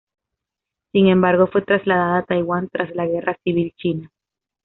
[0.93, 4.09] Sin embargo, fue traslada a Taiwan tras la Guerra civil china.